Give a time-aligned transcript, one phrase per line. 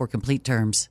[0.07, 0.90] complete terms.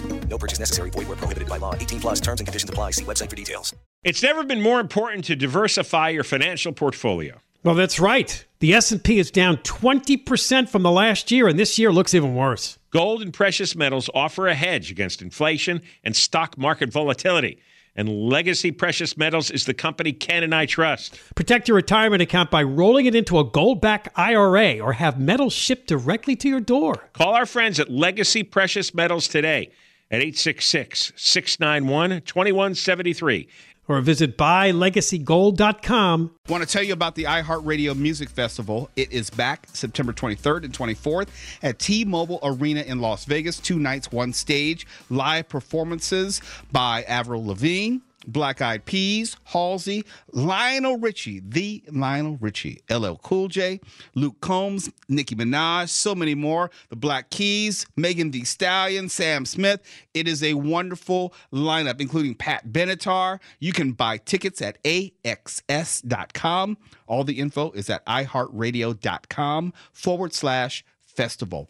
[0.31, 0.89] No purchase necessary.
[0.89, 1.75] Void where prohibited by law.
[1.75, 2.91] 18 plus terms and conditions apply.
[2.91, 3.75] See website for details.
[4.03, 7.37] It's never been more important to diversify your financial portfolio.
[7.63, 8.43] Well, that's right.
[8.59, 12.79] The S&P is down 20% from the last year and this year looks even worse.
[12.89, 17.59] Gold and precious metals offer a hedge against inflation and stock market volatility.
[17.95, 21.19] And Legacy Precious Metals is the company Ken and I trust.
[21.35, 25.87] Protect your retirement account by rolling it into a gold-backed IRA or have metals shipped
[25.87, 27.09] directly to your door.
[27.13, 29.71] Call our friends at Legacy Precious Metals today
[30.11, 33.47] at 866 691 2173.
[33.87, 36.31] Or visit buylegacygold.com.
[36.47, 38.89] Want to tell you about the iHeartRadio Music Festival.
[38.95, 41.27] It is back September 23rd and 24th
[41.63, 43.59] at T Mobile Arena in Las Vegas.
[43.59, 44.85] Two nights, one stage.
[45.09, 47.97] Live performances by Avril Lavigne.
[48.27, 53.79] Black Eyed Peas, Halsey, Lionel Richie, the Lionel Richie, LL Cool J,
[54.15, 56.71] Luke Combs, Nicki Minaj, so many more.
[56.89, 59.81] The Black Keys, Megan Thee Stallion, Sam Smith.
[60.13, 63.39] It is a wonderful lineup, including Pat Benatar.
[63.59, 66.77] You can buy tickets at axs.com.
[67.07, 71.69] All the info is at iheartradio.com forward slash festival.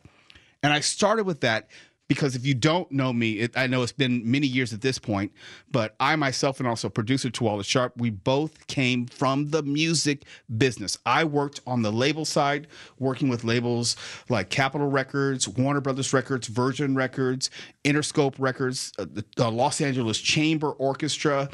[0.64, 1.68] And I started with that
[2.12, 5.00] because if you don't know me, it, I know it's been many years at this
[5.00, 5.32] point,
[5.72, 10.26] but I myself and also producer Tawala Sharp, we both came from the music
[10.58, 10.98] business.
[11.06, 12.68] I worked on the label side,
[13.00, 13.96] working with labels
[14.28, 17.50] like Capitol Records, Warner Brothers Records, Virgin Records,
[17.86, 21.50] Interscope Records, uh, the, the Los Angeles Chamber Orchestra,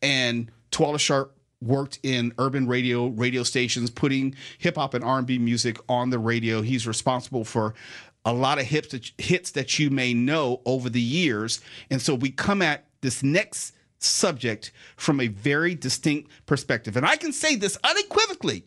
[0.00, 5.76] and Tawala Sharp worked in urban radio radio stations putting hip hop and R&B music
[5.88, 7.74] on the radio he's responsible for
[8.24, 11.60] a lot of hits that, hits that you may know over the years.
[11.90, 16.96] And so we come at this next subject from a very distinct perspective.
[16.96, 18.64] And I can say this unequivocally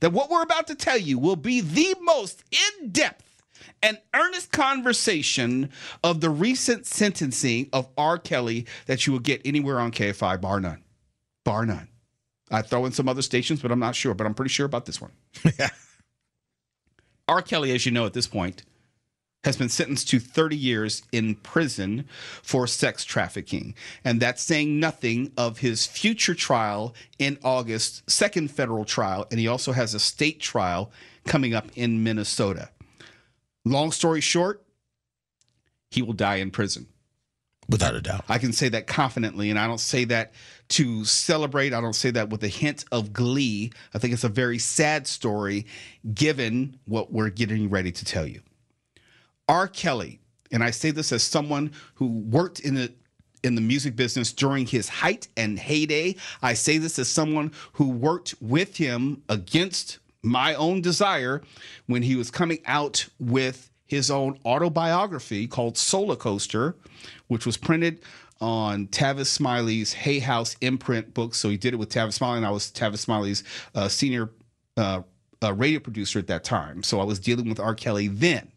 [0.00, 3.42] that what we're about to tell you will be the most in depth
[3.82, 5.70] and earnest conversation
[6.02, 8.18] of the recent sentencing of R.
[8.18, 10.82] Kelly that you will get anywhere on KFI, bar none.
[11.44, 11.88] Bar none.
[12.50, 14.14] I throw in some other stations, but I'm not sure.
[14.14, 15.12] But I'm pretty sure about this one.
[17.28, 17.42] R.
[17.42, 18.62] Kelly, as you know at this point,
[19.44, 22.04] has been sentenced to 30 years in prison
[22.42, 23.74] for sex trafficking.
[24.04, 29.26] And that's saying nothing of his future trial in August, second federal trial.
[29.30, 30.90] And he also has a state trial
[31.24, 32.70] coming up in Minnesota.
[33.64, 34.64] Long story short,
[35.90, 36.88] he will die in prison.
[37.68, 38.24] Without a doubt.
[38.28, 40.32] I can say that confidently, and I don't say that
[40.68, 41.72] to celebrate.
[41.72, 43.72] I don't say that with a hint of glee.
[43.94, 45.66] I think it's a very sad story
[46.14, 48.40] given what we're getting ready to tell you.
[49.48, 49.68] R.
[49.68, 50.20] Kelly,
[50.50, 52.92] and I say this as someone who worked in the
[53.42, 56.16] in the music business during his height and heyday.
[56.42, 61.42] I say this as someone who worked with him against my own desire
[61.86, 66.74] when he was coming out with his own autobiography called Soulacoaster,
[67.28, 68.00] which was printed
[68.40, 71.34] on Tavis Smiley's Hay House imprint book.
[71.34, 73.44] So he did it with Tavis Smiley, and I was Tavis Smiley's
[73.74, 74.30] uh, senior
[74.76, 75.02] uh,
[75.42, 76.82] uh, radio producer at that time.
[76.82, 77.74] So I was dealing with R.
[77.74, 78.50] Kelly then.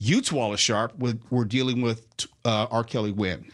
[0.00, 2.06] You, Wallace Sharp, were, were dealing with
[2.44, 2.84] uh, R.
[2.84, 3.50] Kelly when?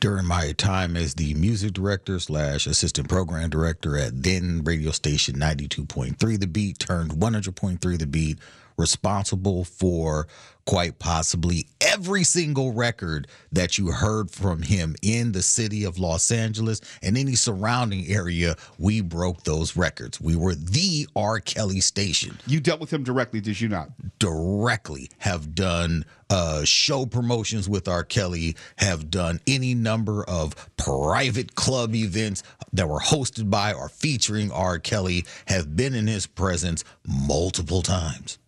[0.00, 5.36] During my time as the music director slash assistant program director at then radio station
[5.36, 8.38] 92.3 The Beat, turned 100.3 The Beat,
[8.78, 10.26] responsible for
[10.68, 16.30] quite possibly every single record that you heard from him in the city of Los
[16.30, 18.54] Angeles and any surrounding area.
[18.78, 20.20] We broke those records.
[20.20, 21.40] We were the R.
[21.40, 22.38] Kelly station.
[22.46, 23.88] You dealt with him directly, did you not?
[24.18, 28.04] Directly have done uh, show promotions with R.
[28.04, 32.42] Kelly, have done any number of private club events
[32.74, 34.78] that were hosted by or featuring R.
[34.78, 38.38] Kelly, have been in his presence multiple times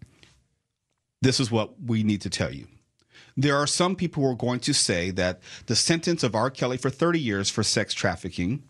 [1.22, 2.67] this is what we need to tell you.
[3.37, 6.50] There are some people who are going to say that the sentence of R.
[6.50, 8.62] Kelly for 30 years for sex trafficking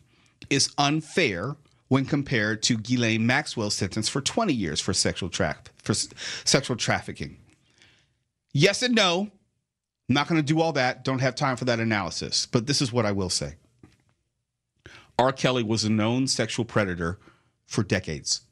[0.49, 1.57] is unfair
[1.89, 7.39] when compared to Ghislaine Maxwell's sentence for 20 years for sexual tra- for sexual trafficking.
[8.53, 9.31] Yes and no.
[10.09, 11.05] I'm not going to do all that.
[11.05, 12.47] Don't have time for that analysis.
[12.47, 13.55] But this is what I will say.
[15.19, 15.33] R.
[15.33, 17.19] Kelly was a known sexual predator
[17.67, 18.43] for decades.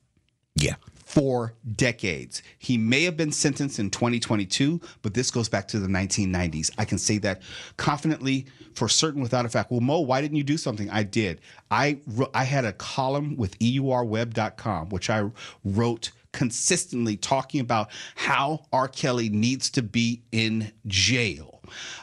[0.54, 0.76] Yeah
[1.08, 2.42] for decades.
[2.58, 6.70] He may have been sentenced in 2022, but this goes back to the 1990s.
[6.76, 7.40] I can say that
[7.78, 8.44] confidently
[8.74, 9.70] for certain without a fact.
[9.70, 10.90] Well, Mo, why didn't you do something?
[10.90, 11.40] I did.
[11.70, 12.00] I
[12.34, 15.30] I had a column with eurweb.com which I
[15.64, 18.88] wrote consistently talking about how R.
[18.88, 21.58] Kelly needs to be in jail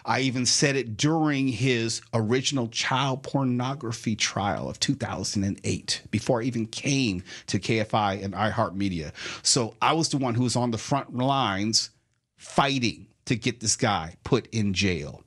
[0.05, 6.65] I even said it during his original child pornography trial of 2008, before I even
[6.67, 9.11] came to KFI and iHeartMedia.
[9.43, 11.91] So I was the one who was on the front lines
[12.37, 15.23] fighting to get this guy put in jail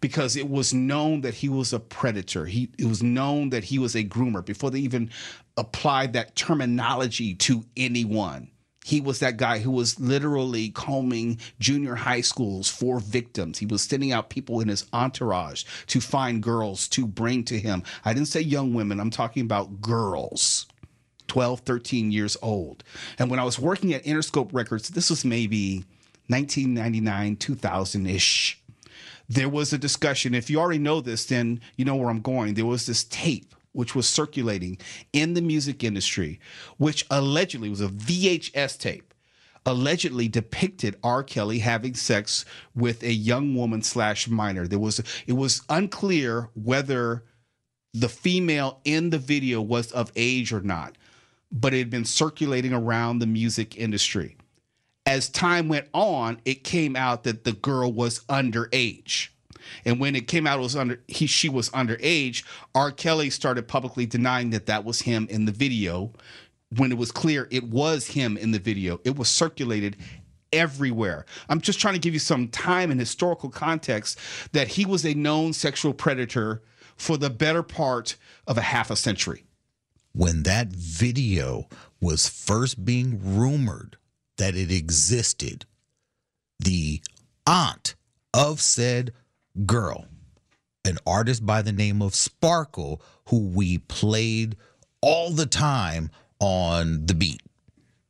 [0.00, 2.44] because it was known that he was a predator.
[2.46, 5.10] He it was known that he was a groomer before they even
[5.56, 8.52] applied that terminology to anyone
[8.84, 13.58] he was that guy who was literally combing junior high schools for victims.
[13.58, 17.82] He was sending out people in his entourage to find girls to bring to him.
[18.04, 20.66] I didn't say young women, I'm talking about girls.
[21.28, 22.84] 12, 13 years old.
[23.18, 25.84] And when I was working at Interscope Records, this was maybe
[26.26, 28.60] 1999, 2000 ish.
[29.30, 30.34] There was a discussion.
[30.34, 32.52] If you already know this, then you know where I'm going.
[32.52, 34.78] There was this tape which was circulating
[35.12, 36.40] in the music industry,
[36.78, 39.14] which allegedly was a VHS tape,
[39.64, 41.22] allegedly depicted R.
[41.22, 44.66] Kelly having sex with a young woman slash minor.
[44.66, 47.24] There was it was unclear whether
[47.94, 50.96] the female in the video was of age or not,
[51.50, 54.36] but it had been circulating around the music industry.
[55.04, 59.28] As time went on, it came out that the girl was underage.
[59.84, 62.44] And when it came out, it was under he she was underage.
[62.74, 62.90] R.
[62.90, 66.12] Kelly started publicly denying that that was him in the video.
[66.76, 69.96] When it was clear it was him in the video, it was circulated
[70.52, 71.24] everywhere.
[71.48, 74.18] I'm just trying to give you some time and historical context
[74.52, 76.62] that he was a known sexual predator
[76.96, 78.16] for the better part
[78.46, 79.44] of a half a century.
[80.14, 81.68] When that video
[82.00, 83.96] was first being rumored
[84.36, 85.64] that it existed,
[86.60, 87.00] the
[87.46, 87.94] aunt
[88.34, 89.12] of said
[89.66, 90.06] girl,
[90.84, 94.56] an artist by the name of Sparkle, who we played
[95.00, 96.10] all the time
[96.40, 97.42] on the beat.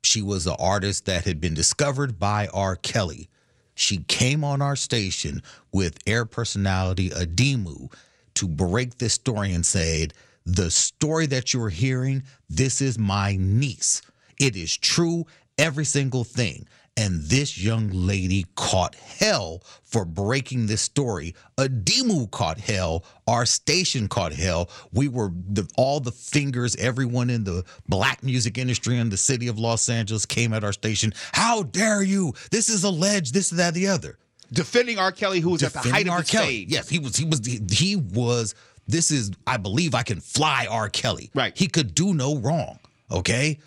[0.03, 2.77] She was an artist that had been discovered by R.
[2.77, 3.29] Kelly.
[3.75, 5.43] She came on our station
[5.73, 7.93] with air personality Adimu
[8.35, 10.12] to break this story and said,
[10.44, 14.03] The story that you're hearing, this is my niece.
[14.39, 16.67] It is true, every single thing.
[16.97, 21.34] And this young lady caught hell for breaking this story.
[21.56, 23.05] Adimu caught hell.
[23.27, 24.69] Our station caught hell.
[24.93, 29.49] We were the, all the fingers, everyone in the black music industry in the city
[29.49, 31.15] of Los Angeles came at our station.
[31.32, 32.34] How dare you?
[32.51, 33.32] This is alleged.
[33.32, 34.19] This, is that, the other.
[34.53, 35.13] Defending R.
[35.13, 36.19] Kelly, who was Defending at the height R.
[36.20, 36.67] of the Kelly.
[36.69, 37.17] Yes, he was.
[37.17, 37.44] He was.
[37.44, 38.55] He, he was.
[38.87, 39.31] This is.
[39.46, 40.91] I believe I can fly R.
[40.91, 41.31] Kelly.
[41.34, 41.56] Right.
[41.56, 42.79] He could do no wrong.
[43.11, 43.58] Okay.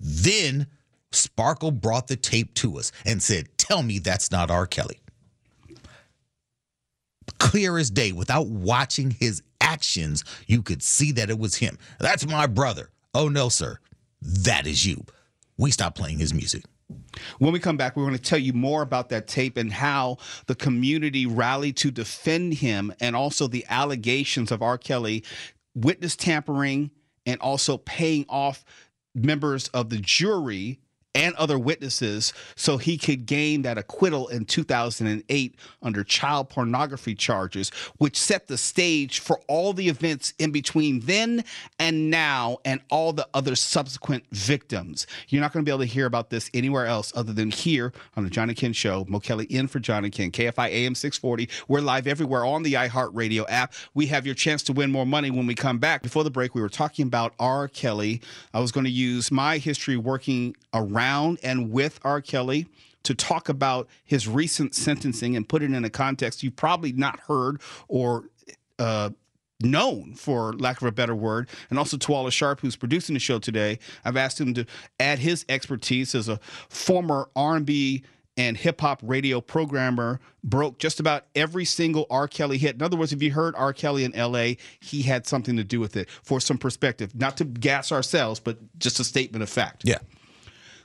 [0.00, 0.66] Then
[1.14, 4.66] Sparkle brought the tape to us and said, Tell me that's not R.
[4.66, 5.00] Kelly.
[7.38, 11.78] Clear as day, without watching his actions, you could see that it was him.
[11.98, 12.90] That's my brother.
[13.14, 13.78] Oh, no, sir.
[14.20, 15.04] That is you.
[15.56, 16.64] We stopped playing his music.
[17.38, 20.18] When we come back, we're going to tell you more about that tape and how
[20.46, 24.76] the community rallied to defend him and also the allegations of R.
[24.76, 25.24] Kelly
[25.74, 26.90] witness tampering
[27.26, 28.64] and also paying off
[29.14, 30.80] members of the jury
[31.14, 37.70] and other witnesses so he could gain that acquittal in 2008 under child pornography charges,
[37.98, 41.44] which set the stage for all the events in between then
[41.78, 45.06] and now and all the other subsequent victims.
[45.28, 47.92] You're not going to be able to hear about this anywhere else other than here
[48.16, 49.04] on the John and Ken Show.
[49.08, 51.48] Mo Kelly in for John and Ken, KFI AM 640.
[51.68, 53.72] We're live everywhere on the iHeartRadio app.
[53.94, 56.02] We have your chance to win more money when we come back.
[56.02, 57.68] Before the break, we were talking about R.
[57.68, 58.20] Kelly.
[58.52, 62.20] I was going to use my history working around around and with R.
[62.20, 62.66] Kelly
[63.02, 67.20] to talk about his recent sentencing and put it in a context you've probably not
[67.20, 68.30] heard or
[68.78, 69.10] uh,
[69.60, 73.38] known, for lack of a better word, and also Twyla Sharp, who's producing the show
[73.38, 73.78] today.
[74.04, 74.66] I've asked him to
[74.98, 78.02] add his expertise as a former R&B
[78.36, 82.26] and hip hop radio programmer, broke just about every single R.
[82.26, 82.74] Kelly hit.
[82.74, 83.72] In other words, if you heard R.
[83.72, 87.14] Kelly in LA, he had something to do with it for some perspective.
[87.14, 89.82] Not to gas ourselves, but just a statement of fact.
[89.84, 89.98] Yeah.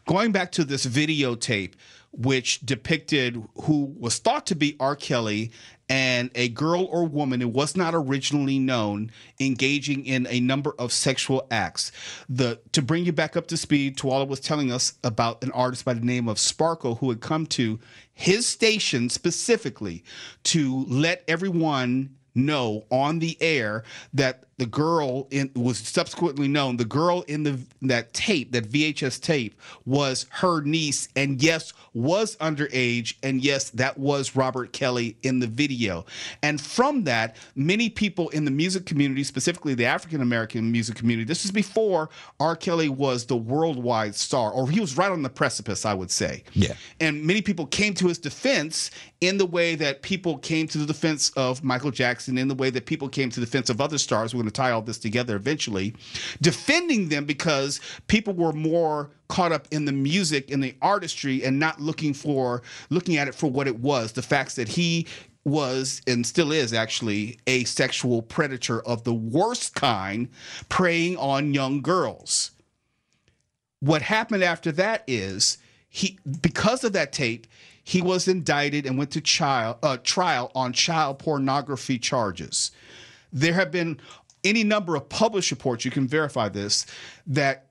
[0.09, 1.73] Going back to this videotape,
[2.11, 4.95] which depicted who was thought to be R.
[4.95, 5.51] Kelly
[5.87, 10.91] and a girl or woman who was not originally known engaging in a number of
[10.91, 11.91] sexual acts.
[12.27, 15.85] The to bring you back up to speed, Twyla was telling us about an artist
[15.85, 17.79] by the name of Sparkle who had come to
[18.11, 20.03] his station specifically
[20.45, 26.85] to let everyone know on the air that the girl in was subsequently known the
[26.85, 33.15] girl in the that tape that VHS tape was her niece and yes was underage
[33.23, 36.05] and yes that was Robert Kelly in the video.
[36.43, 41.25] And from that many people in the music community specifically the African American music community
[41.25, 42.09] this was before
[42.41, 42.57] R.
[42.57, 46.43] Kelly was the worldwide star or he was right on the precipice I would say.
[46.53, 46.73] Yeah.
[46.99, 50.85] and many people came to his defense in the way that people came to the
[50.85, 53.97] defense of Michael Jackson, in the way that people came to the defense of other
[53.97, 54.33] stars.
[54.33, 55.93] We're going to tie all this together eventually,
[56.41, 61.59] defending them because people were more caught up in the music and the artistry and
[61.59, 65.05] not looking for looking at it for what it was the facts that he
[65.45, 70.27] was and still is actually a sexual predator of the worst kind
[70.67, 72.51] preying on young girls
[73.79, 75.59] what happened after that is
[75.89, 77.47] he because of that tape
[77.89, 82.69] he was indicted and went to child, uh, trial on child pornography charges.
[83.33, 83.99] There have been
[84.43, 86.85] any number of published reports you can verify this
[87.25, 87.65] that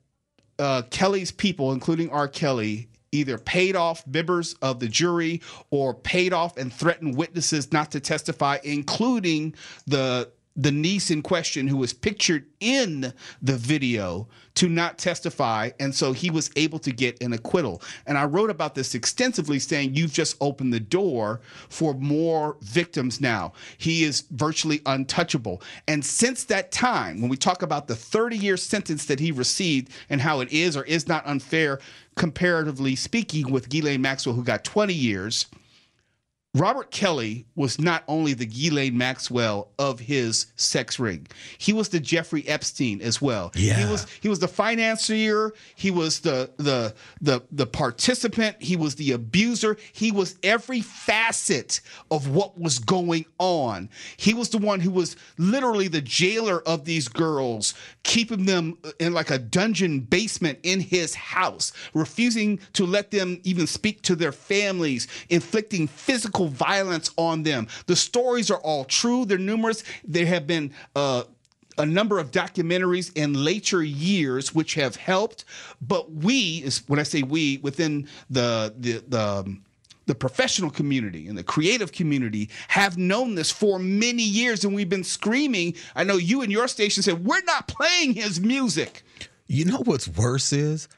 [0.58, 2.26] uh, kelly's people including r.
[2.26, 7.92] Kelly either paid off members of the jury or paid off and threatened witnesses not
[7.92, 9.54] to testify including
[9.86, 15.94] the the niece in question who was pictured in the video to not testify and
[15.94, 17.80] so he was able to get an acquittal.
[18.06, 23.20] And i wrote about this extensively saying you've just opened the door for more victims
[23.20, 23.52] now.
[23.78, 25.62] He is virtually untouchable.
[25.86, 29.92] And since that time when we talk about the 30 year sentence that he received
[30.10, 31.78] and how it is or is not unfair
[32.16, 35.46] comparatively speaking with Ghislaine Maxwell who got 20 years
[36.58, 41.26] Robert Kelly was not only the Ghislaine Maxwell of his sex ring.
[41.56, 43.52] He was the Jeffrey Epstein as well.
[43.54, 43.74] Yeah.
[43.74, 48.96] He was he was the financier, he was the the the the participant, he was
[48.96, 53.88] the abuser, he was every facet of what was going on.
[54.16, 59.12] He was the one who was literally the jailer of these girls, keeping them in
[59.12, 64.32] like a dungeon basement in his house, refusing to let them even speak to their
[64.32, 67.68] families, inflicting physical violence on them.
[67.86, 69.24] The stories are all true.
[69.24, 69.84] They're numerous.
[70.04, 71.24] There have been uh,
[71.78, 75.44] a number of documentaries in later years which have helped.
[75.80, 79.64] But we, when I say we, within the the the um,
[80.06, 84.88] the professional community and the creative community have known this for many years, and we've
[84.88, 85.74] been screaming.
[85.94, 89.04] I know you and your station said we're not playing his music.
[89.46, 90.88] You know what's worse is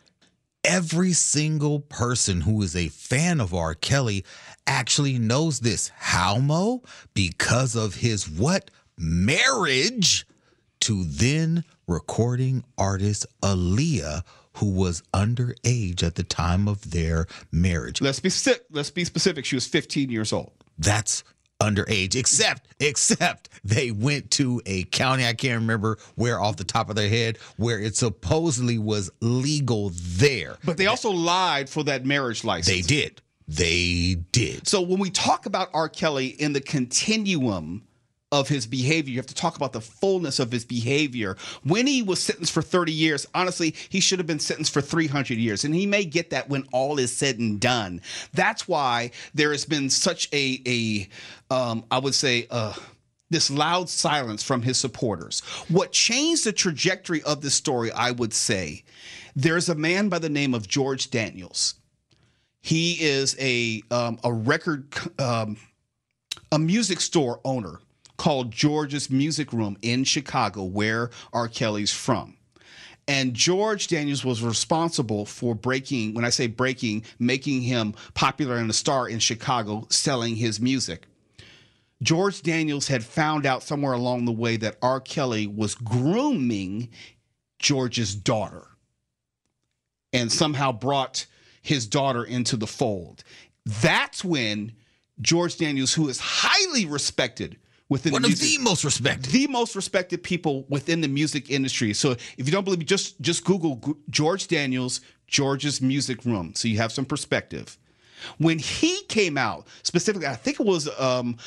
[0.64, 3.74] every single person who is a fan of R.
[3.74, 4.24] Kelly
[4.70, 5.90] actually knows this.
[5.96, 6.82] How, Mo?
[7.12, 8.70] Because of his what?
[8.96, 10.26] Marriage
[10.82, 14.22] to then recording artist Aaliyah,
[14.54, 18.00] who was underage at the time of their marriage.
[18.00, 19.44] Let's be si- let's be specific.
[19.44, 20.52] She was 15 years old.
[20.78, 21.24] That's
[21.60, 26.88] underage, except except they went to a county I can't remember where off the top
[26.90, 30.56] of their head where it supposedly was legal there.
[30.64, 32.68] But they also lied for that marriage license.
[32.68, 33.20] They did.
[33.50, 34.68] They did.
[34.68, 35.88] So when we talk about R.
[35.88, 37.82] Kelly in the continuum
[38.30, 41.36] of his behavior, you have to talk about the fullness of his behavior.
[41.64, 45.36] When he was sentenced for 30 years, honestly, he should have been sentenced for 300
[45.36, 45.64] years.
[45.64, 48.02] And he may get that when all is said and done.
[48.32, 52.74] That's why there has been such a, a um, I would say, uh,
[53.30, 55.40] this loud silence from his supporters.
[55.68, 58.84] What changed the trajectory of this story, I would say,
[59.34, 61.74] there's a man by the name of George Daniels.
[62.60, 64.86] He is a um, a record
[65.18, 65.56] um,
[66.52, 67.80] a music store owner
[68.16, 71.48] called George's Music Room in Chicago, where R.
[71.48, 72.36] Kelly's from.
[73.08, 78.70] And George Daniels was responsible for breaking, when I say breaking, making him popular and
[78.70, 81.06] a star in Chicago, selling his music.
[82.02, 85.00] George Daniels had found out somewhere along the way that R.
[85.00, 86.88] Kelly was grooming
[87.58, 88.66] George's daughter
[90.12, 91.26] and somehow brought
[91.60, 93.22] his daughter into the fold.
[93.66, 94.72] That's when
[95.20, 97.56] George Daniels, who is highly respected
[97.88, 99.32] within One the of music, the most respected.
[99.32, 101.92] the most respected people within the music industry.
[101.92, 106.68] So if you don't believe me, just just Google George Daniels, George's Music Room, so
[106.68, 107.76] you have some perspective.
[108.38, 111.38] When he came out, specifically, I think it was um,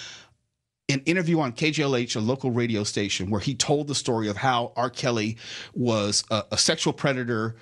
[0.90, 4.74] an interview on KJLH, a local radio station, where he told the story of how
[4.76, 4.90] R.
[4.90, 5.38] Kelly
[5.74, 7.56] was a, a sexual predator,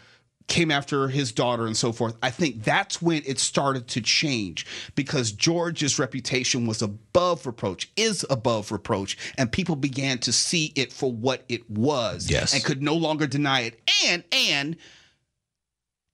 [0.51, 2.15] came after his daughter, and so forth.
[2.21, 4.65] I think that's when it started to change
[4.95, 10.91] because George's reputation was above reproach, is above reproach, and people began to see it
[10.91, 12.53] for what it was, Yes.
[12.53, 13.79] and could no longer deny it.
[14.05, 14.75] And and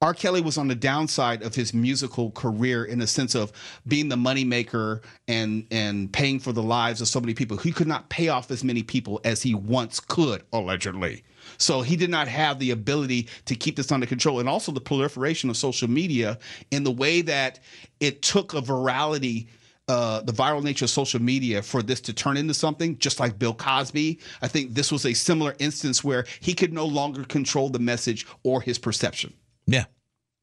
[0.04, 0.14] R.
[0.14, 3.52] Kelly was on the downside of his musical career in the sense of
[3.88, 7.58] being the moneymaker and and paying for the lives of so many people.
[7.58, 11.24] He could not pay off as many people as he once could, allegedly.
[11.58, 14.40] So he did not have the ability to keep this under control.
[14.40, 16.40] And also the proliferation of social media
[16.72, 17.60] in the way that
[18.00, 19.48] it took a virality
[19.90, 23.40] uh, the viral nature of social media for this to turn into something, just like
[23.40, 24.20] Bill Cosby.
[24.42, 28.28] I think this was a similar instance where he could no longer control the message
[28.44, 29.34] or his perception.
[29.66, 29.86] Yeah.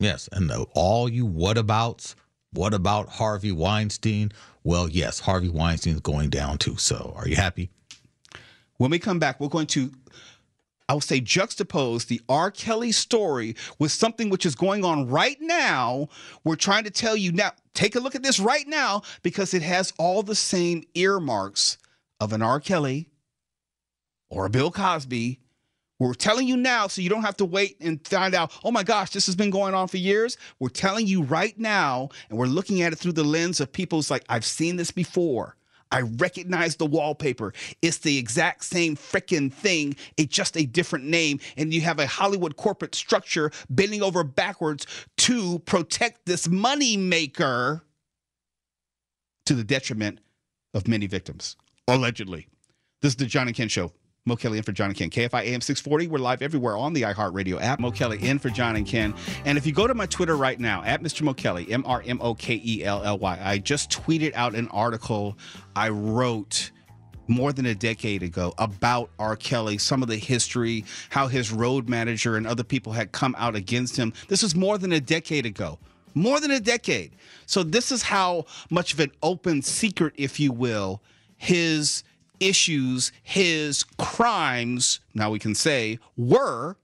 [0.01, 0.29] Yes.
[0.33, 2.15] And the, all you whatabouts,
[2.53, 4.33] what about Harvey Weinstein?
[4.63, 6.77] Well, yes, Harvey Weinstein's going down too.
[6.77, 7.71] So are you happy?
[8.79, 9.93] When we come back, we're going to,
[10.89, 12.51] I would say, juxtapose the R.
[12.51, 16.09] Kelly story with something which is going on right now.
[16.45, 19.63] We're trying to tell you now, take a look at this right now because it
[19.63, 21.79] has all the same earmarks
[22.21, 22.61] of an R.
[22.61, 23.09] Kelly
[24.29, 25.41] or a Bill Cosby.
[25.99, 28.83] We're telling you now so you don't have to wait and find out, oh my
[28.83, 30.37] gosh, this has been going on for years.
[30.59, 34.11] We're telling you right now, and we're looking at it through the lens of people's
[34.11, 35.57] like, I've seen this before.
[35.95, 37.55] I recognize the wallpaper.
[37.81, 39.95] It's the exact same freaking thing.
[40.17, 41.39] It's just a different name.
[41.57, 47.85] And you have a Hollywood corporate structure bending over backwards to protect this money maker
[49.47, 50.19] to the detriment
[50.75, 51.55] of many victims,
[51.87, 52.49] allegedly.
[53.01, 53.93] This is the John and Ken Show.
[54.27, 55.11] Mo Kelly in for John and Ken.
[55.11, 56.07] KFI AM 640.
[56.07, 57.79] We're live everywhere on the iHeartRadio app.
[57.79, 59.13] Mo Kelly in for John and Ken.
[59.45, 61.21] And if you go to my Twitter right now, at Mr.
[61.21, 64.55] Mo Kelly, M R M O K E L L Y, I just tweeted out
[64.55, 65.37] an article
[65.77, 66.71] I wrote
[67.29, 69.37] more than a decade ago about R.
[69.37, 73.55] Kelly, some of the history, how his road manager and other people had come out
[73.55, 74.15] against him.
[74.29, 75.79] This was more than a decade ago.
[76.15, 77.15] More than a decade.
[77.45, 81.03] So, this is how much of an open secret, if you will,
[81.37, 82.05] his
[82.41, 86.77] issues, his crimes, now we can say, were,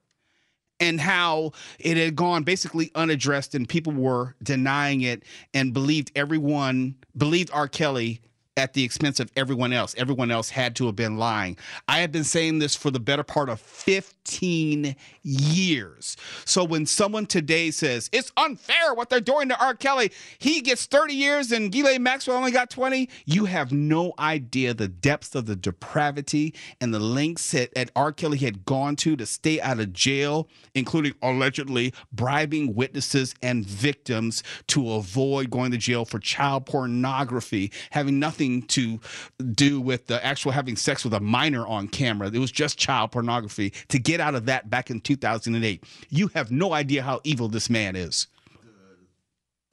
[0.78, 6.96] and how it had gone basically unaddressed and people were denying it and believed everyone,
[7.16, 7.68] believed R.
[7.68, 8.20] Kelly
[8.56, 9.94] at the expense of everyone else.
[9.96, 11.56] Everyone else had to have been lying.
[11.88, 16.16] I have been saying this for the better part of 15 years.
[16.44, 19.74] So when someone today says it's unfair what they're doing to R.
[19.74, 24.74] Kelly, he gets 30 years and Ghislaine Maxwell only got 20, you have no idea
[24.74, 28.12] the depths of the depravity and the lengths that, that R.
[28.12, 34.42] Kelly had gone to to stay out of jail, including allegedly bribing witnesses and victims
[34.68, 38.98] to avoid going to jail for child pornography, having nothing to
[39.52, 42.28] do with the actual having sex with a minor on camera.
[42.28, 45.84] It was just child pornography to get out of that back in 2008.
[46.08, 48.26] You have no idea how evil this man is.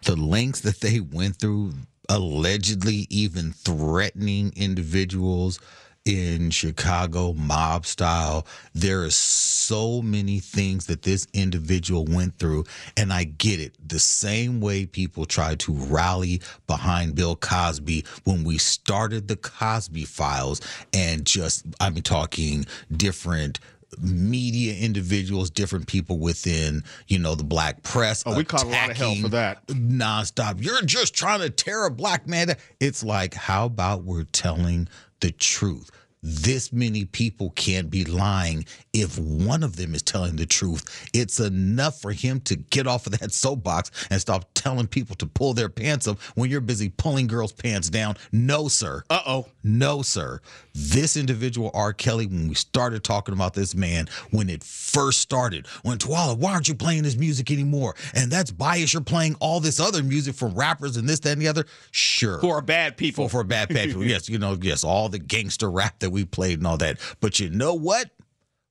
[0.04, 1.74] The lengths that they went through,
[2.10, 5.60] allegedly even threatening individuals
[6.08, 8.48] in Chicago mob style.
[8.74, 12.64] There are so many things that this individual went through,
[12.96, 13.76] and I get it.
[13.88, 20.06] The same way people tried to rally behind Bill Cosby when we started the Cosby
[20.06, 20.62] files,
[20.94, 22.66] and just, I'm talking
[22.96, 23.60] different
[24.00, 28.24] media individuals, different people within, you know, the black press.
[28.26, 29.66] Oh, we caught a lot of hell for that.
[29.68, 30.64] nonstop.
[30.64, 32.48] You're just trying to tear a black man.
[32.48, 32.58] down.
[32.80, 34.88] It's like, how about we're telling
[35.22, 35.90] the truth?
[36.24, 41.10] This many people can't be lying if one of them is telling the truth.
[41.14, 45.28] It's enough for him to get off of that soapbox and stop telling people to
[45.28, 48.16] pull their pants up when you're busy pulling girls' pants down.
[48.32, 49.04] No, sir.
[49.10, 49.48] Uh oh.
[49.64, 50.40] No, sir.
[50.74, 51.92] This individual, R.
[51.94, 56.54] Kelly, when we started talking about this man, when it first started, when Twala, why
[56.54, 57.96] aren't you playing his music anymore?
[58.16, 58.94] And that's bias.
[58.94, 61.66] You're playing all this other music from rappers and this, that, and the other.
[61.92, 62.40] Sure.
[62.40, 63.28] For bad people.
[63.28, 64.04] For, for bad people.
[64.06, 67.00] yes, you know, yes, all the gangster rap that we played and all that.
[67.20, 68.12] But you know what?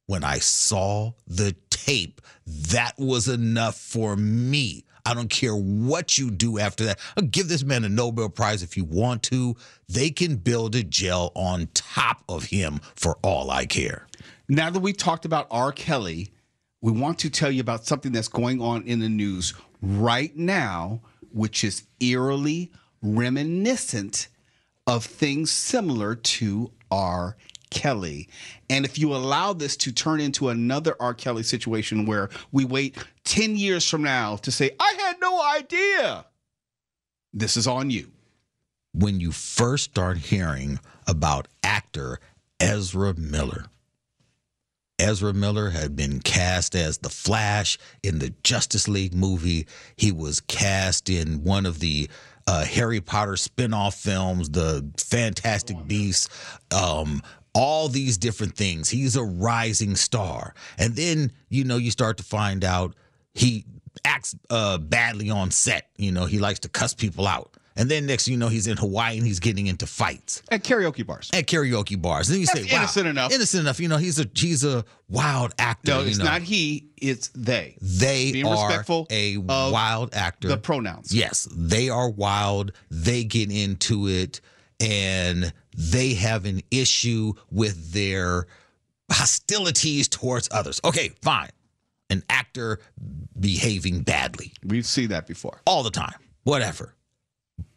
[0.06, 4.84] When I saw the tape, that was enough for me.
[5.04, 6.98] I don't care what you do after that.
[7.16, 9.56] I'll give this man a Nobel Prize if you want to.
[9.88, 14.06] They can build a jail on top of him for all I care.
[14.48, 15.70] Now that we've talked about R.
[15.70, 16.30] Kelly,
[16.80, 21.02] we want to tell you about something that's going on in the news right now,
[21.32, 24.28] which is eerily reminiscent
[24.86, 27.36] of things similar to R.
[27.70, 28.28] Kelly.
[28.70, 31.14] And if you allow this to turn into another R.
[31.14, 36.26] Kelly situation where we wait 10 years from now to say, I had no idea,
[37.32, 38.10] this is on you.
[38.94, 42.18] When you first start hearing about actor
[42.60, 43.66] Ezra Miller,
[44.98, 49.66] Ezra Miller had been cast as the Flash in the Justice League movie.
[49.96, 52.08] He was cast in one of the
[52.46, 56.28] uh, Harry Potter spin-off films, The Fantastic Beasts,
[56.74, 57.22] um,
[57.54, 58.88] all these different things.
[58.88, 60.54] He's a rising star.
[60.78, 62.94] And then, you know, you start to find out
[63.34, 63.64] he
[64.04, 65.88] acts uh, badly on set.
[65.96, 67.56] You know, he likes to cuss people out.
[67.76, 71.06] And then next, you know, he's in Hawaii and he's getting into fights At karaoke
[71.06, 71.30] bars.
[71.34, 72.28] at karaoke bars.
[72.28, 73.32] Then you That's say, wow, innocent enough.
[73.32, 73.80] Innocent enough.
[73.80, 75.92] You know, he's a he's a wild actor.
[75.92, 76.24] No, you it's know.
[76.24, 77.76] not he, it's they.
[77.82, 80.48] They Being are respectful a wild actor.
[80.48, 81.14] The pronouns.
[81.14, 82.72] Yes, they are wild.
[82.90, 84.40] They get into it
[84.80, 88.46] and they have an issue with their
[89.10, 90.80] hostilities towards others.
[90.84, 91.50] Okay, fine.
[92.08, 92.78] An actor
[93.38, 95.60] behaving badly We've seen that before.
[95.66, 96.94] all the time, whatever.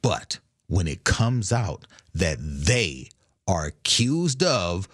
[0.01, 3.09] But when it comes out that they
[3.47, 4.87] are accused of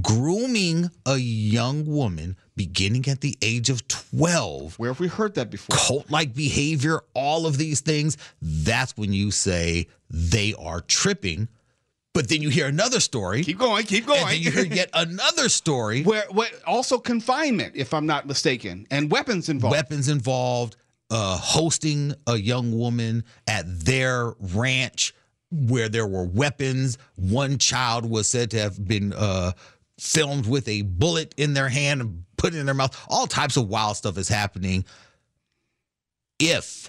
[0.00, 5.50] grooming a young woman beginning at the age of 12, Where have we heard that
[5.50, 5.76] before?
[5.76, 11.48] cult like behavior, all of these things, that's when you say they are tripping.
[12.14, 13.42] But then you hear another story.
[13.42, 14.42] Keep going, keep and then going.
[14.42, 16.02] you hear yet another story.
[16.04, 19.74] Where, where also confinement, if I'm not mistaken, and weapons involved.
[19.74, 20.76] weapons involved,
[21.12, 25.14] uh, hosting a young woman at their ranch
[25.50, 26.96] where there were weapons.
[27.16, 29.52] One child was said to have been uh,
[30.00, 32.98] filmed with a bullet in their hand and put it in their mouth.
[33.08, 34.86] All types of wild stuff is happening.
[36.38, 36.88] If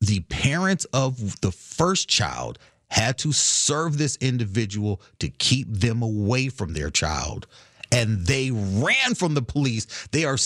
[0.00, 6.48] the parents of the first child had to serve this individual to keep them away
[6.48, 7.48] from their child
[7.90, 10.36] and they ran from the police they are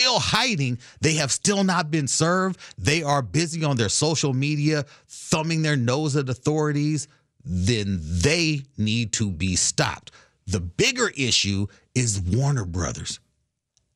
[0.00, 0.78] still hiding.
[1.00, 2.58] They have still not been served.
[2.78, 7.06] They are busy on their social media thumbing their nose at authorities.
[7.44, 10.12] Then they need to be stopped.
[10.46, 13.20] The bigger issue is warner brothers.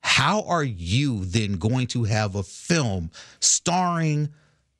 [0.03, 4.29] How are you then going to have a film starring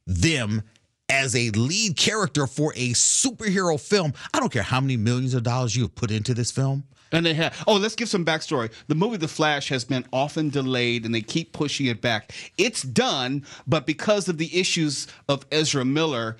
[0.07, 0.63] them
[1.09, 4.13] as a lead character for a superhero film?
[4.35, 6.85] I don't care how many millions of dollars you have put into this film.
[7.15, 7.63] And they have.
[7.69, 8.73] Oh, let's give some backstory.
[8.89, 12.33] The movie The Flash has been often delayed, and they keep pushing it back.
[12.59, 16.37] It's done, but because of the issues of Ezra Miller,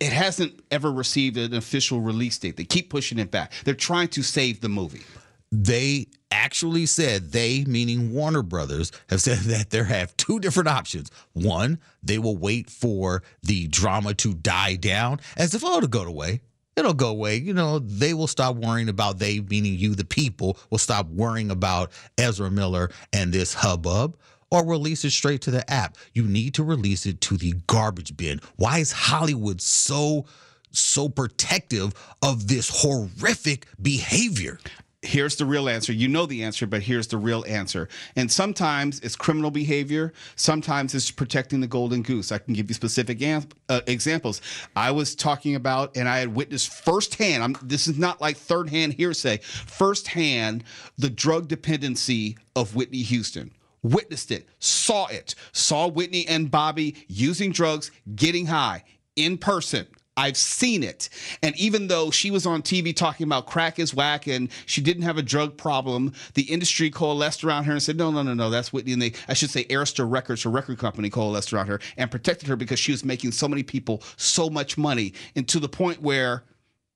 [0.00, 2.56] it hasn't ever received an official release date.
[2.56, 3.52] They keep pushing it back.
[3.64, 5.02] They're trying to save the movie.
[5.50, 11.10] They actually said, they, meaning Warner Brothers, have said that there have two different options.
[11.32, 16.04] One, they will wait for the drama to die down as if, oh, it'll go
[16.04, 16.42] away.
[16.76, 17.36] It'll go away.
[17.36, 21.50] You know, they will stop worrying about they, meaning you, the people, will stop worrying
[21.50, 24.16] about Ezra Miller and this hubbub
[24.50, 25.96] or release it straight to the app.
[26.12, 28.40] You need to release it to the garbage bin.
[28.56, 30.26] Why is Hollywood so
[30.74, 34.58] so protective of this horrific behavior?
[35.02, 35.92] Here's the real answer.
[35.92, 37.88] You know the answer, but here's the real answer.
[38.16, 40.12] And sometimes it's criminal behavior.
[40.36, 42.30] Sometimes it's protecting the golden goose.
[42.30, 43.22] I can give you specific
[43.68, 44.40] uh, examples.
[44.76, 47.42] I was talking about, and I had witnessed firsthand.
[47.42, 49.38] I'm, this is not like third hand hearsay.
[49.38, 50.64] Firsthand,
[50.96, 53.52] the drug dependency of Whitney Houston.
[53.82, 58.84] Witnessed it, saw it, saw Whitney and Bobby using drugs, getting high
[59.16, 59.88] in person.
[60.16, 61.08] I've seen it.
[61.42, 65.04] And even though she was on TV talking about crack is whack and she didn't
[65.04, 68.50] have a drug problem, the industry coalesced around her and said, no, no, no, no,
[68.50, 68.92] that's Whitney.
[68.92, 72.48] And they, I should say, Arista Records, her record company, coalesced around her and protected
[72.48, 75.14] her because she was making so many people so much money.
[75.34, 76.44] And to the point where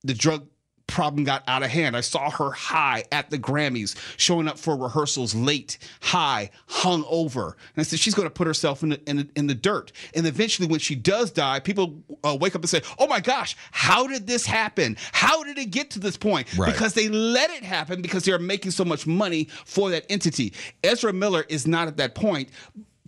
[0.05, 0.47] the drug
[0.87, 1.97] problem got out of hand.
[1.97, 7.45] I saw her high at the Grammys, showing up for rehearsals late, high, hung over.
[7.45, 9.93] And I said, she's going to put herself in the, in the, in the dirt.
[10.15, 13.57] And eventually, when she does die, people uh, wake up and say, oh my gosh,
[13.73, 14.97] how did this happen?
[15.13, 16.57] How did it get to this point?
[16.57, 16.73] Right.
[16.73, 20.53] Because they let it happen because they're making so much money for that entity.
[20.85, 22.49] Ezra Miller is not at that point.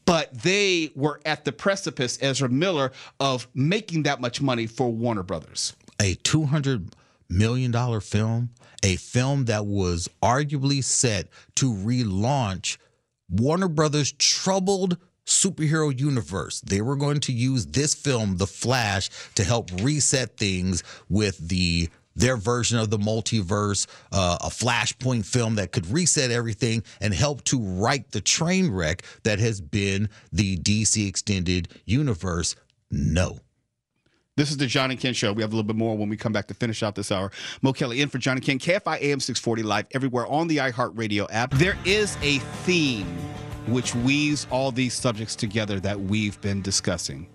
[0.05, 5.23] But they were at the precipice, Ezra Miller, of making that much money for Warner
[5.23, 5.77] Brothers.
[6.01, 6.95] a two hundred
[7.29, 8.51] million dollar film,
[8.83, 12.79] a film that was arguably set to relaunch
[13.29, 16.61] Warner Brothers' troubled superhero universe.
[16.63, 21.89] They were going to use this film, The Flash, to help reset things with the
[22.17, 27.45] their version of the multiverse, uh, a Flashpoint film that could reset everything and help
[27.45, 32.57] to right the train wreck that has been the DC extended universe.
[32.91, 33.39] No.
[34.39, 35.33] This is the John and Ken show.
[35.33, 37.33] We have a little bit more when we come back to finish out this hour.
[37.61, 41.27] Mo Kelly in for John and Ken, KFI AM 640 live everywhere on the iHeartRadio
[41.33, 41.51] app.
[41.55, 43.09] There is a theme
[43.67, 47.27] which weaves all these subjects together that we've been discussing.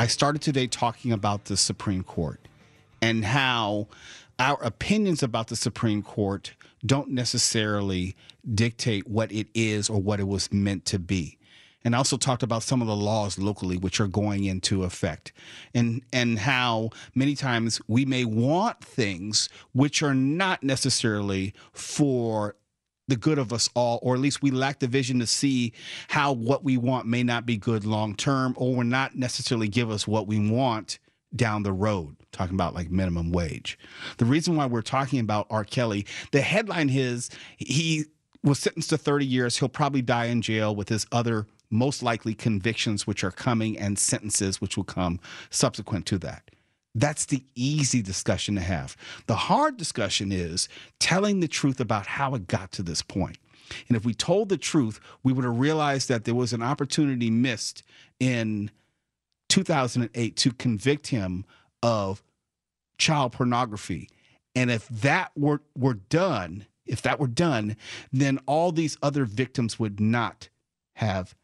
[0.00, 2.40] I started today talking about the Supreme Court
[3.00, 3.86] and how
[4.40, 6.52] our opinions about the Supreme Court
[6.84, 8.16] don't necessarily
[8.56, 11.37] dictate what it is or what it was meant to be.
[11.84, 15.32] And also talked about some of the laws locally which are going into effect
[15.72, 22.56] and and how many times we may want things which are not necessarily for
[23.08, 25.72] the good of us all, or at least we lack the vision to see
[26.08, 29.90] how what we want may not be good long term, or will not necessarily give
[29.90, 30.98] us what we want
[31.34, 32.14] down the road.
[32.30, 33.78] Talking about like minimum wage.
[34.18, 35.64] The reason why we're talking about R.
[35.64, 38.04] Kelly, the headline is he
[38.44, 39.58] was sentenced to 30 years.
[39.58, 43.98] He'll probably die in jail with his other most likely convictions, which are coming, and
[43.98, 46.50] sentences which will come subsequent to that.
[46.94, 48.96] That's the easy discussion to have.
[49.26, 53.38] The hard discussion is telling the truth about how it got to this point.
[53.88, 57.30] And if we told the truth, we would have realized that there was an opportunity
[57.30, 57.82] missed
[58.18, 58.70] in
[59.48, 61.44] 2008 to convict him
[61.82, 62.22] of
[62.96, 64.08] child pornography.
[64.54, 67.76] And if that were, were done, if that were done,
[68.12, 70.48] then all these other victims would not
[70.94, 71.34] have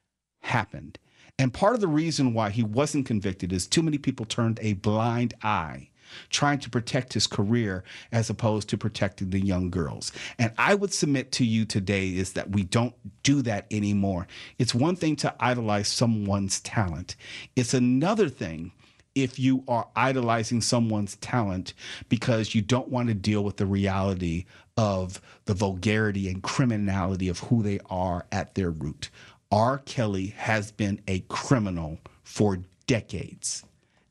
[0.44, 0.98] happened.
[1.38, 4.74] And part of the reason why he wasn't convicted is too many people turned a
[4.74, 5.88] blind eye
[6.30, 10.12] trying to protect his career as opposed to protecting the young girls.
[10.38, 14.28] And I would submit to you today is that we don't do that anymore.
[14.58, 17.16] It's one thing to idolize someone's talent.
[17.56, 18.70] It's another thing
[19.14, 21.74] if you are idolizing someone's talent
[22.08, 24.44] because you don't want to deal with the reality
[24.76, 29.10] of the vulgarity and criminality of who they are at their root.
[29.50, 29.78] R.
[29.78, 33.64] Kelly has been a criminal for decades.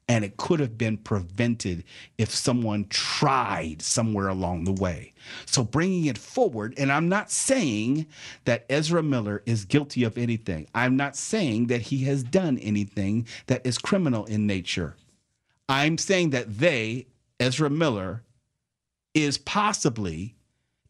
[0.10, 1.86] And it could have been prevented
[2.18, 5.14] if someone tried somewhere along the way.
[5.46, 8.08] So, bringing it forward, and I'm not saying
[8.44, 10.68] that Ezra Miller is guilty of anything.
[10.76, 14.98] I'm not saying that he has done anything that is criminal in nature.
[15.70, 17.08] I'm saying that they,
[17.40, 18.24] Ezra Miller,
[19.14, 20.36] is possibly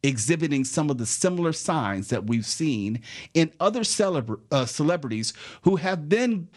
[0.04, 3.00] exhibiting some of the similar signs that we've seen
[3.32, 6.48] in other celebra- uh, celebrities who have then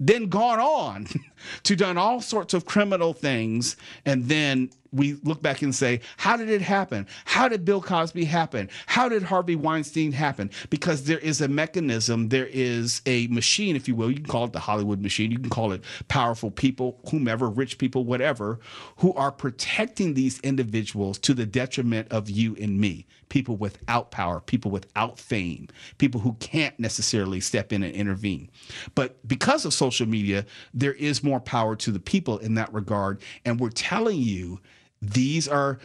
[0.00, 1.06] then gone on
[1.62, 6.36] to done all sorts of criminal things and then we look back and say how
[6.36, 7.06] did it happen?
[7.24, 8.68] How did bill cosby happen?
[8.86, 10.50] How did harvey weinstein happen?
[10.70, 14.44] Because there is a mechanism there is a machine if you will you can call
[14.44, 18.58] it the hollywood machine you can call it powerful people whomever rich people whatever
[18.96, 23.06] who are protecting these individuals to the detriment of you and me.
[23.28, 28.50] People without power people without fame people who can't necessarily step in and intervene.
[28.94, 33.22] But because of social media there is more power to the people in that regard
[33.44, 34.60] and we're telling you
[35.02, 35.78] these are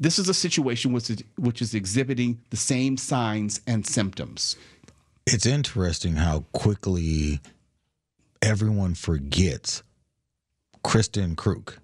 [0.00, 4.56] this is a situation which is, which is exhibiting the same signs and symptoms.
[5.26, 7.40] It's interesting how quickly
[8.42, 9.84] everyone forgets
[10.84, 11.76] Kristin Kreuk,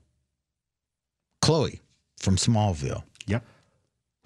[1.40, 1.80] Chloe
[2.16, 3.04] from Smallville.
[3.28, 3.44] Yep.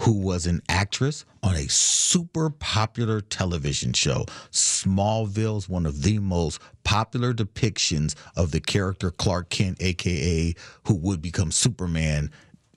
[0.02, 4.26] Who was an actress on a super popular television show.
[4.50, 10.54] Smallville's one of the most popular depictions of the character Clark Kent, aka
[10.86, 12.30] who would become Superman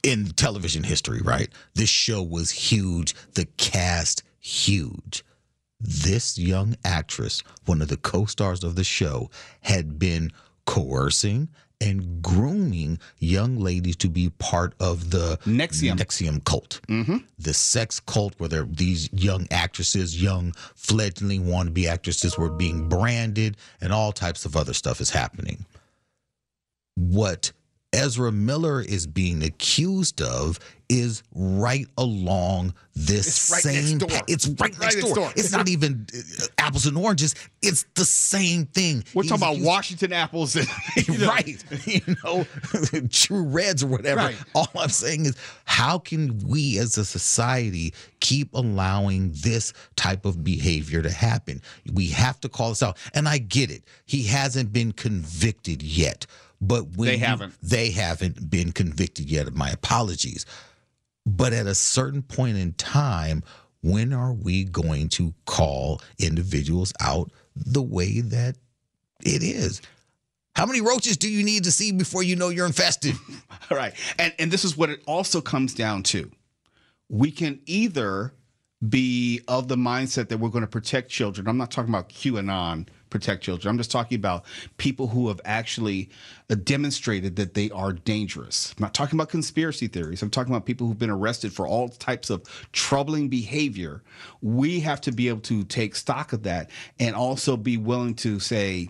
[0.04, 1.50] in television history, right?
[1.74, 5.26] This show was huge, the cast huge.
[5.80, 9.30] This young actress, one of the co stars of the show,
[9.62, 10.32] had been
[10.66, 11.50] coercing
[11.82, 16.82] and grooming young ladies to be part of the NXIVM, NXIVM cult.
[16.88, 17.18] Mm-hmm.
[17.40, 23.58] The sex cult where there, these young actresses, young fledgling wannabe actresses were being branded
[23.82, 25.66] and all types of other stuff is happening.
[26.96, 27.52] What
[27.96, 33.98] Ezra Miller is being accused of is right along this It's right same.
[33.98, 34.20] next door.
[34.28, 35.16] it's right, Right next next door.
[35.16, 35.32] door.
[35.36, 37.34] It's not even uh, apples and oranges.
[37.64, 39.04] It's the same thing.
[39.16, 40.68] We're He's talking about Washington apples and
[41.08, 41.64] you know, right.
[41.88, 42.46] You know,
[43.10, 44.22] true reds or whatever.
[44.22, 44.36] Right.
[44.54, 50.44] All I'm saying is, how can we as a society keep allowing this type of
[50.44, 51.62] behavior to happen?
[51.94, 52.98] We have to call this out.
[53.16, 53.84] And I get it.
[54.06, 56.28] He hasn't been convicted yet.
[56.62, 57.54] But when They haven't.
[57.62, 59.54] they haven't been convicted yet.
[59.54, 60.46] My apologies.
[61.26, 63.44] But at a certain point in time,
[63.82, 68.56] when are we going to call individuals out the way that
[69.24, 69.82] it is?
[70.56, 73.16] How many roaches do you need to see before you know you're infested?
[73.72, 73.94] All right.
[74.18, 76.32] And and this is what it also comes down to.
[77.10, 78.34] We can either
[78.88, 81.48] be of the mindset that we're going to protect children.
[81.48, 83.70] I'm not talking about QAnon protect children.
[83.70, 84.44] I'm just talking about
[84.76, 86.10] people who have actually
[86.50, 88.74] uh, demonstrated that they are dangerous.
[88.78, 90.22] I'm not talking about conspiracy theories.
[90.22, 94.04] I'm talking about people who've been arrested for all types of troubling behavior.
[94.42, 98.42] We have to be able to take stock of that and also be willing to
[98.42, 98.90] say,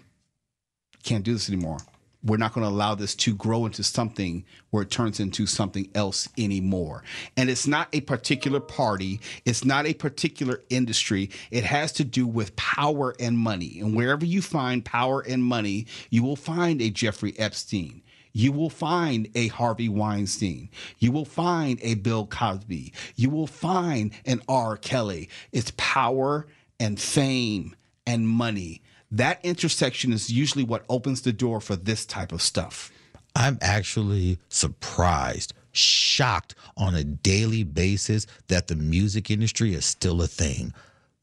[1.03, 1.77] can't do this anymore
[2.25, 5.89] we're not going to allow this to grow into something where it turns into something
[5.93, 7.03] else anymore.
[7.37, 11.29] And it's not a particular party, it's not a particular industry.
[11.51, 13.79] It has to do with power and money.
[13.79, 18.01] And wherever you find power and money, you will find a Jeffrey Epstein.
[18.33, 20.69] You will find a Harvey Weinstein.
[20.99, 22.91] You will find a Bill Cosby.
[23.15, 24.75] You will find an R.
[24.75, 25.29] Kelly.
[25.53, 26.45] It's power
[26.77, 32.31] and fame and money that intersection is usually what opens the door for this type
[32.31, 32.91] of stuff.
[33.35, 40.27] I'm actually surprised, shocked on a daily basis that the music industry is still a
[40.27, 40.73] thing.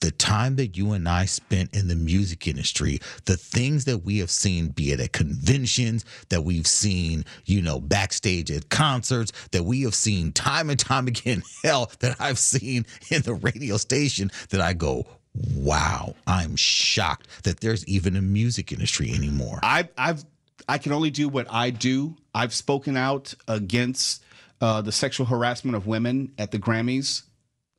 [0.00, 4.18] The time that you and I spent in the music industry, the things that we
[4.18, 9.62] have seen, be it at conventions, that we've seen, you know, backstage at concerts, that
[9.62, 14.32] we have seen time and time again, hell, that I've seen in the radio station,
[14.50, 19.60] that I go, wow, I'm shocked that there's even a music industry anymore.
[19.62, 20.24] I, I've
[20.68, 22.16] I can only do what I do.
[22.34, 24.22] I've spoken out against
[24.60, 27.22] uh, the sexual harassment of women at the Grammys.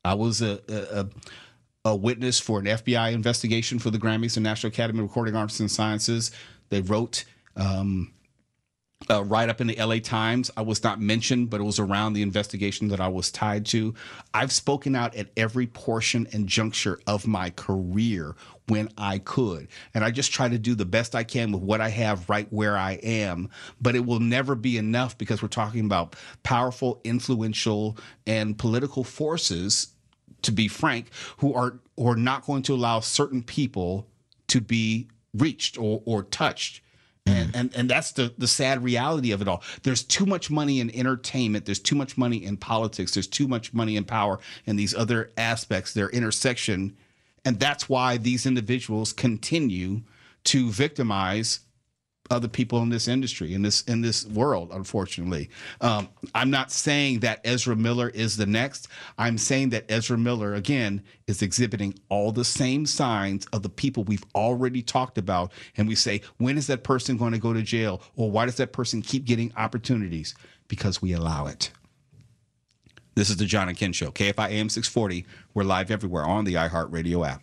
[0.03, 1.07] I was a, a,
[1.85, 5.59] a witness for an FBI investigation for the Grammys, the National Academy of Recording Arts
[5.59, 6.31] and Sciences.
[6.69, 7.23] They wrote
[7.55, 8.11] um,
[9.09, 10.51] uh, right up in the LA Times.
[10.55, 13.93] I was not mentioned, but it was around the investigation that I was tied to.
[14.33, 18.35] I've spoken out at every portion and juncture of my career
[18.67, 19.67] when I could.
[19.93, 22.47] And I just try to do the best I can with what I have right
[22.51, 23.49] where I am.
[23.81, 29.89] But it will never be enough because we're talking about powerful, influential, and political forces,
[30.43, 34.07] to be frank, who are, who are not going to allow certain people
[34.47, 36.82] to be reached or, or touched
[37.25, 37.59] and, mm.
[37.59, 39.63] and and that's the the sad reality of it all.
[39.83, 41.65] There's too much money in entertainment.
[41.65, 43.13] There's too much money in politics.
[43.13, 45.93] There's too much money in power and these other aspects.
[45.93, 46.95] Their intersection,
[47.45, 50.01] and that's why these individuals continue
[50.45, 51.61] to victimize
[52.29, 55.49] other people in this industry in this in this world unfortunately.
[55.81, 58.87] Um, i'm not saying that ezra miller is the next.
[59.17, 64.03] I'm saying that ezra miller again is exhibiting all the same signs of the people
[64.05, 65.51] we've already talked about.
[65.77, 68.01] And we say when is that person going to go to jail?
[68.15, 70.33] Or why does that person keep getting opportunities?
[70.67, 71.71] Because we allow it.
[73.15, 76.55] This is the john and ken show kfi am 640 we're live everywhere on the
[76.55, 77.42] iheartradio app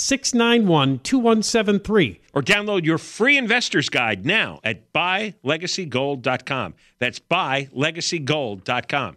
[0.00, 2.20] 691 2173.
[2.32, 6.74] Or download your free investor's guide now at buylegacygold.com.
[6.98, 9.16] That's buylegacygold.com.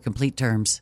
[0.03, 0.81] complete terms.